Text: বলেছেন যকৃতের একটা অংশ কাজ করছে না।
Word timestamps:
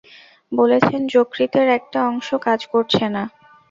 বলেছেন 0.51 1.01
যকৃতের 1.13 1.67
একটা 1.77 1.99
অংশ 2.09 2.29
কাজ 2.45 2.59
করছে 2.73 3.05
না। 3.15 3.23